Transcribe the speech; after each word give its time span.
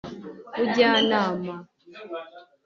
bujyanama 0.59 1.53